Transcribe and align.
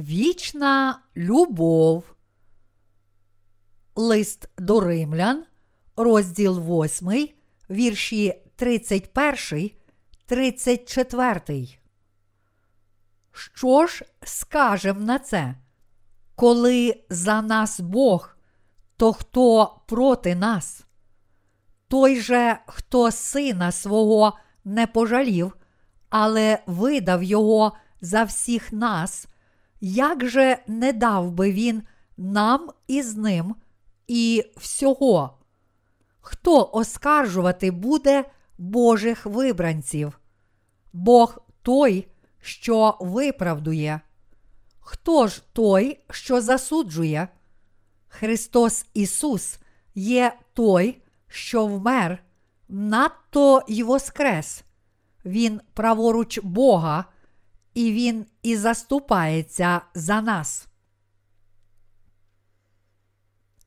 вічна 0.00 1.00
любов. 1.16 2.04
Лист 3.94 4.48
до 4.58 4.80
римлян, 4.80 5.44
розділ 5.96 6.60
8, 6.60 7.28
вірші 7.70 8.42
31, 8.56 9.70
34. 10.26 11.68
Що 13.32 13.86
ж 13.86 14.04
скажем 14.22 15.04
на 15.04 15.18
це? 15.18 15.54
Коли 16.34 17.04
за 17.10 17.42
нас 17.42 17.80
Бог, 17.80 18.36
то 18.96 19.12
хто 19.12 19.80
проти 19.86 20.34
нас? 20.34 20.84
Той 21.88 22.20
же, 22.20 22.58
хто 22.66 23.10
сина 23.10 23.72
свого 23.72 24.38
не 24.64 24.86
пожалів, 24.86 25.56
але 26.08 26.58
видав 26.66 27.22
його 27.22 27.72
за 28.00 28.24
всіх 28.24 28.72
нас, 28.72 29.28
як 29.80 30.28
же 30.28 30.58
не 30.66 30.92
дав 30.92 31.30
би 31.30 31.52
він 31.52 31.82
нам 32.16 32.70
із 32.86 33.16
ним 33.16 33.54
і 34.06 34.44
всього? 34.56 35.38
Хто 36.20 36.70
оскаржувати 36.72 37.70
буде 37.70 38.24
Божих 38.58 39.26
вибранців? 39.26 40.20
Бог 40.92 41.38
той, 41.62 42.08
що 42.40 42.96
виправдує. 43.00 44.00
Хто 44.80 45.26
ж 45.28 45.42
той, 45.52 45.98
що 46.10 46.40
засуджує? 46.40 47.28
Христос 48.08 48.86
Ісус 48.94 49.58
є 49.94 50.38
той, 50.54 51.02
що 51.28 51.66
вмер, 51.66 52.24
надто 52.68 53.62
й 53.68 53.82
воскрес. 53.82 54.64
Він 55.24 55.60
праворуч 55.74 56.40
Бога, 56.42 57.04
і 57.74 57.92
Він 57.92 58.26
і 58.42 58.56
заступається 58.56 59.80
за 59.94 60.20
нас. 60.20 60.66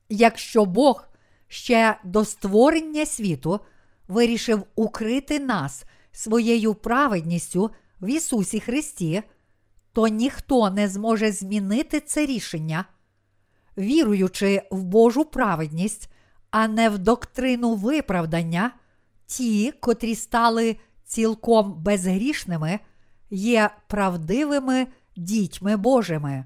Якщо 0.09 0.65
Бог 0.65 1.07
ще 1.47 1.99
до 2.03 2.25
створення 2.25 3.05
світу 3.05 3.59
вирішив 4.07 4.63
укрити 4.75 5.39
нас 5.39 5.83
своєю 6.11 6.75
праведністю 6.75 7.71
в 8.01 8.09
Ісусі 8.09 8.59
Христі, 8.59 9.23
то 9.93 10.07
ніхто 10.07 10.69
не 10.69 10.87
зможе 10.87 11.31
змінити 11.31 11.99
це 11.99 12.25
рішення, 12.25 12.85
віруючи 13.77 14.61
в 14.71 14.83
Божу 14.83 15.25
праведність, 15.25 16.09
а 16.51 16.67
не 16.67 16.89
в 16.89 16.97
доктрину 16.97 17.75
виправдання, 17.75 18.71
ті, 19.25 19.71
котрі 19.71 20.15
стали 20.15 20.77
цілком 21.05 21.73
безгрішними, 21.83 22.79
є 23.34 23.70
правдивими 23.88 24.88
дітьми 25.16 25.78
Божими. 25.78 26.45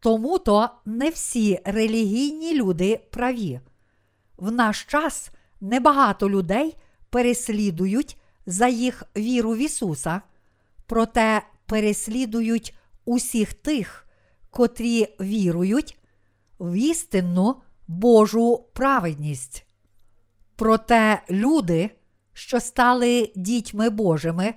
Тому 0.00 0.38
то 0.38 0.70
не 0.84 1.10
всі 1.10 1.60
релігійні 1.64 2.54
люди 2.54 3.00
праві. 3.10 3.60
В 4.36 4.52
наш 4.52 4.84
час 4.84 5.30
небагато 5.60 6.30
людей 6.30 6.76
переслідують 7.10 8.18
за 8.46 8.68
їх 8.68 9.02
віру 9.16 9.52
в 9.52 9.56
Ісуса, 9.56 10.22
проте 10.86 11.42
переслідують 11.66 12.76
усіх 13.04 13.54
тих, 13.54 14.06
котрі 14.50 15.08
вірують 15.20 15.98
в 16.58 16.74
істинну 16.74 17.56
Божу 17.88 18.64
праведність. 18.72 19.66
Проте 20.56 21.22
люди, 21.30 21.90
що 22.32 22.60
стали 22.60 23.32
дітьми 23.36 23.90
Божими, 23.90 24.54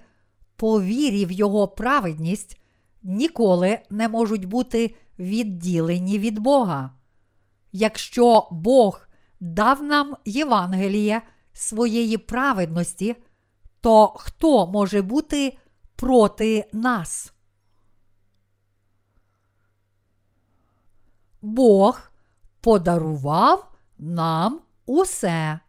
по 0.58 0.82
в 1.26 1.32
Його 1.32 1.68
праведність, 1.68 2.62
ніколи 3.04 3.80
не 3.90 4.10
можуть 4.10 4.46
бути 4.46 4.96
відділені 5.20 6.20
від 6.20 6.40
Бога. 6.40 6.92
Якщо 7.72 8.48
Бог 8.52 9.08
дав 9.40 9.84
нам 9.84 10.18
Євангеліє 10.26 11.22
своєї 11.54 12.18
праведності, 12.18 13.16
то 13.82 14.08
хто 14.08 14.68
може 14.68 15.02
бути 15.02 15.58
проти 15.96 16.70
нас? 16.74 17.34
Бог 21.42 22.12
подарував 22.62 23.72
нам 23.98 24.62
усе. 24.86 25.60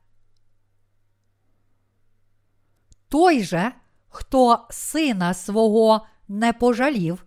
Той 3.08 3.42
же, 3.44 3.72
хто 4.08 4.66
сина 4.70 5.34
свого 5.34 6.06
не 6.28 6.52
пожалів, 6.52 7.24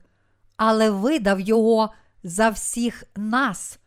але 0.58 0.90
видав 0.90 1.40
його 1.40 1.90
за 2.24 2.50
всіх 2.50 3.04
нас, 3.16 3.80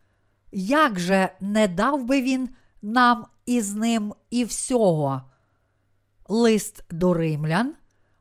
як 0.51 0.99
же 0.99 1.29
не 1.39 1.67
дав 1.67 2.03
би 2.03 2.21
він 2.21 2.49
нам 2.81 3.25
із 3.45 3.73
ним 3.73 4.13
і 4.29 4.45
всього? 4.45 5.21
Лист 6.27 6.83
до 6.91 7.13
римлян, 7.13 7.73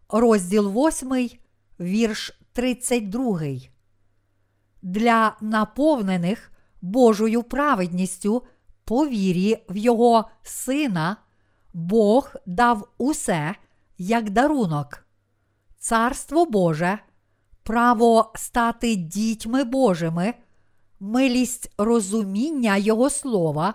розділ 0.08 0.86
8, 0.86 1.30
вірш 1.80 2.40
32. 2.52 3.40
Для 4.82 5.36
наповнених 5.40 6.52
Божою 6.82 7.42
праведністю 7.42 8.42
по 8.84 9.06
вірі 9.06 9.64
в 9.68 9.76
Його 9.76 10.24
Сина, 10.42 11.16
Бог 11.72 12.32
дав 12.46 12.88
усе 12.98 13.54
як 13.98 14.30
дарунок, 14.30 15.06
Царство 15.78 16.46
Боже, 16.46 16.98
право 17.62 18.32
стати 18.34 18.96
дітьми 18.96 19.64
Божими, 19.64 20.34
милість 21.00 21.72
розуміння 21.78 22.76
Його 22.76 23.10
слова, 23.10 23.74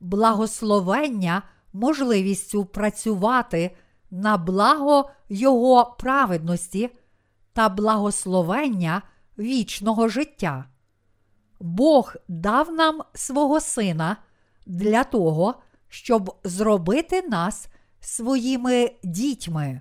благословення 0.00 1.42
можливістю 1.72 2.64
працювати 2.64 3.76
на 4.10 4.36
благо 4.36 5.10
Його 5.28 5.96
праведності 5.98 6.90
та 7.52 7.68
благословення 7.68 9.02
вічного 9.38 10.08
життя. 10.08 10.64
Бог 11.60 12.14
дав 12.28 12.72
нам 12.72 13.02
свого 13.14 13.60
Сина 13.60 14.16
для 14.66 15.04
того, 15.04 15.54
щоб 15.88 16.36
зробити 16.44 17.22
нас 17.22 17.68
своїми 18.06 18.92
дітьми. 19.02 19.80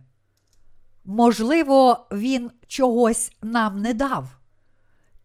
Можливо, 1.06 2.08
Він 2.12 2.52
чогось 2.68 3.32
нам 3.42 3.82
не 3.82 3.94
дав. 3.94 4.28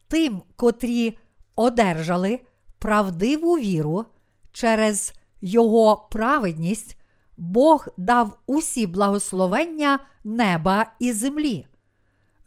Тим, 0.09 0.43
котрі 0.57 1.19
одержали 1.57 2.41
правдиву 2.79 3.59
віру 3.59 4.05
через 4.53 5.15
Його 5.41 6.09
праведність, 6.11 6.97
Бог 7.37 7.89
дав 7.97 8.39
усі 8.47 8.87
благословення 8.87 9.99
неба 10.25 10.93
і 10.99 11.13
землі. 11.13 11.67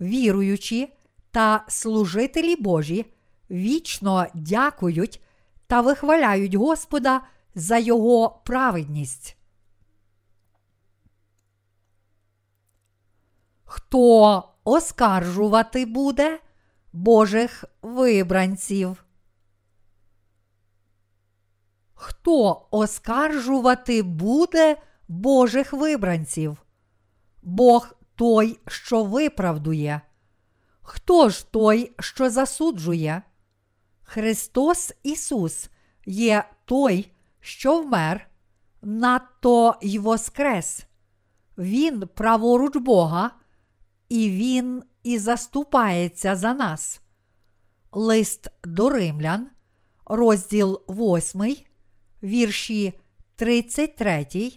Віруючі 0.02 0.94
та 1.32 1.66
служителі 1.68 2.56
Божі 2.56 3.06
вічно 3.52 4.26
дякують 4.34 5.22
та 5.68 5.82
вихваляють 5.82 6.56
Господа 6.56 7.22
за 7.56 7.78
Його 7.78 8.42
праведність. 8.46 9.38
Хто 13.76 14.44
оскаржувати 14.64 15.86
буде 15.86 16.40
Божих 16.94 17.66
вибранців? 17.82 19.06
Хто 21.94 22.68
оскаржувати 22.72 24.04
буде 24.04 24.78
Божих 25.08 25.74
вибранців? 25.74 26.58
Бог 27.42 27.96
той, 28.16 28.60
що 28.68 29.04
виправдує. 29.04 30.02
Хто 30.82 31.30
ж 31.30 31.52
той, 31.52 31.92
що 32.00 32.30
засуджує? 32.30 33.22
Христос 34.04 34.94
Ісус 35.04 35.70
є 36.06 36.44
той, 36.66 37.12
що 37.40 37.82
вмер, 37.82 38.28
надто 38.82 39.76
й 39.82 40.00
воскрес. 40.00 40.86
Він 41.58 42.08
праворуч 42.16 42.78
Бога, 42.78 43.32
і 44.10 44.30
Він 44.30 44.84
і 45.04 45.18
заступається 45.18 46.36
за 46.36 46.54
нас. 46.54 47.02
Лист 47.92 48.48
до 48.64 48.90
римлян, 48.90 49.48
розділ 50.06 50.82
8, 50.90 51.56
вірші 52.24 52.94
33, 53.36 54.52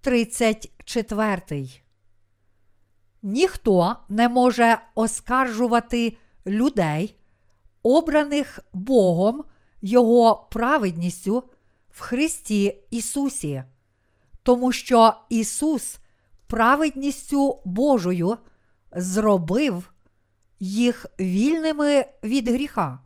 34. 0.00 1.68
Ніхто 3.22 3.96
не 4.08 4.28
може 4.28 4.78
оскаржувати 4.94 6.16
людей, 6.46 7.16
обраних 7.82 8.60
Богом 8.72 9.44
Його 9.82 10.48
праведністю 10.50 11.44
в 11.90 12.00
Христі 12.00 12.78
Ісусі, 12.90 13.64
тому 14.42 14.72
що 14.72 15.14
Ісус 15.28 15.98
праведністю 16.46 17.60
Божою 17.64 18.38
зробив 18.96 19.92
їх 20.60 21.06
вільними 21.20 22.04
від 22.22 22.48
гріха. 22.48 22.98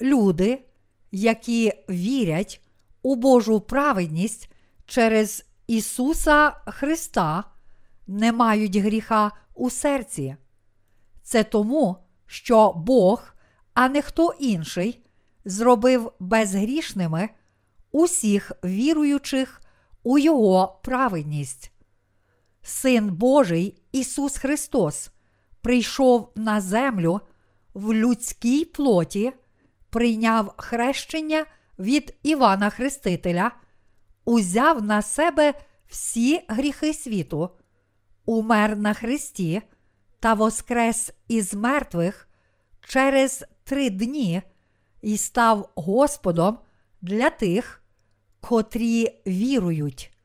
Люди, 0.00 0.64
які 1.12 1.72
вірять 1.90 2.60
у 3.02 3.16
Божу 3.16 3.60
праведність 3.60 4.50
через 4.86 5.46
Ісуса 5.66 6.50
Христа, 6.50 7.44
не 8.06 8.32
мають 8.32 8.76
гріха 8.76 9.32
у 9.54 9.70
серці. 9.70 10.36
Це 11.22 11.44
тому, 11.44 11.96
що 12.26 12.72
Бог, 12.72 13.34
а 13.74 13.88
не 13.88 14.02
хто 14.02 14.34
інший, 14.40 15.04
зробив 15.44 16.12
безгрішними 16.20 17.28
усіх 17.92 18.52
віруючих 18.64 19.62
у 20.02 20.18
Його 20.18 20.80
праведність. 20.82 21.72
Син 22.62 23.08
Божий 23.08 23.82
Ісус 23.92 24.36
Христос 24.36 25.10
прийшов 25.60 26.32
на 26.34 26.60
землю 26.60 27.20
в 27.74 27.94
людській 27.94 28.64
плоті, 28.64 29.32
прийняв 29.90 30.54
хрещення 30.56 31.46
від 31.78 32.16
Івана 32.22 32.70
Хрестителя, 32.70 33.50
узяв 34.24 34.82
на 34.82 35.02
себе 35.02 35.54
всі 35.88 36.40
гріхи 36.48 36.94
світу, 36.94 37.50
умер 38.24 38.76
на 38.76 38.94
Христі 38.94 39.62
та 40.20 40.34
воскрес 40.34 41.12
із 41.28 41.54
мертвих 41.54 42.28
через 42.80 43.44
три 43.64 43.90
дні 43.90 44.42
і 45.02 45.16
став 45.16 45.70
Господом 45.74 46.58
для 47.00 47.30
тих, 47.30 47.82
котрі 48.40 49.20
вірують. 49.26 50.17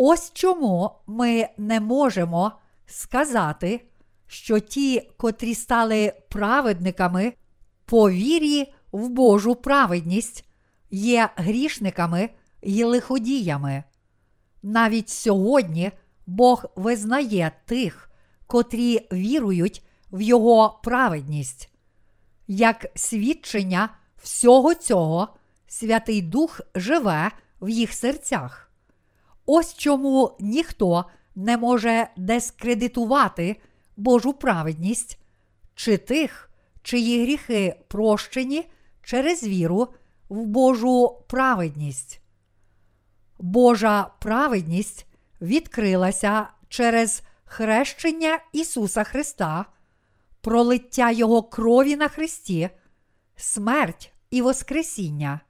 Ось 0.00 0.32
чому 0.34 0.90
ми 1.06 1.48
не 1.58 1.80
можемо 1.80 2.52
сказати, 2.86 3.84
що 4.26 4.58
ті, 4.58 5.10
котрі 5.16 5.54
стали 5.54 6.12
праведниками 6.28 7.32
по 7.84 8.10
вірі 8.10 8.72
в 8.92 9.08
Божу 9.08 9.54
праведність, 9.54 10.44
є 10.90 11.28
грішниками 11.36 12.30
і 12.62 12.84
лиходіями. 12.84 13.84
Навіть 14.62 15.08
сьогодні 15.08 15.90
Бог 16.26 16.64
визнає 16.76 17.52
тих, 17.66 18.10
котрі 18.46 19.08
вірують 19.12 19.82
в 20.12 20.20
Його 20.20 20.80
праведність. 20.82 21.70
Як 22.46 22.86
свідчення 22.94 23.88
всього 24.22 24.74
цього, 24.74 25.28
Святий 25.66 26.22
Дух 26.22 26.60
живе 26.74 27.30
в 27.60 27.68
їх 27.68 27.92
серцях. 27.92 28.67
Ось 29.50 29.74
чому 29.74 30.36
ніхто 30.40 31.04
не 31.34 31.56
може 31.56 32.08
дискредитувати 32.16 33.56
Божу 33.96 34.32
праведність 34.32 35.18
чи 35.74 35.96
тих, 35.96 36.50
чиї 36.82 37.22
гріхи 37.22 37.80
прощені 37.88 38.70
через 39.02 39.42
віру 39.42 39.88
в 40.28 40.46
Божу 40.46 41.18
праведність. 41.28 42.20
Божа 43.38 44.10
праведність 44.20 45.06
відкрилася 45.40 46.46
через 46.68 47.22
хрещення 47.44 48.38
Ісуса 48.52 49.04
Христа, 49.04 49.64
пролиття 50.40 51.10
Його 51.10 51.42
крові 51.42 51.96
на 51.96 52.08
Христі, 52.08 52.70
смерть 53.36 54.12
і 54.30 54.42
Воскресіння. 54.42 55.40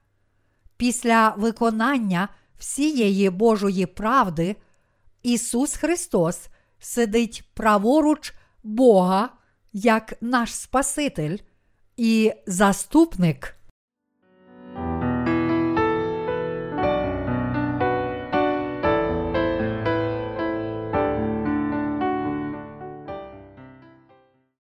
Після 0.77 1.29
виконання 1.29 2.29
всієї 2.59 3.29
Божої 3.29 3.85
правди 3.85 4.55
Ісус 5.23 5.75
Христос 5.75 6.47
сидить 6.79 7.43
праворуч 7.53 8.33
Бога 8.63 9.29
як 9.73 10.13
наш 10.21 10.55
Спаситель 10.55 11.37
і 11.97 12.33
заступник. 12.47 13.58